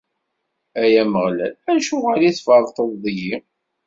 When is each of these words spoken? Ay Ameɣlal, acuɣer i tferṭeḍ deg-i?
Ay 0.81 0.93
Ameɣlal, 1.01 1.53
acuɣer 1.71 2.19
i 2.23 2.31
tferṭeḍ 2.37 2.89
deg-i? 3.03 3.33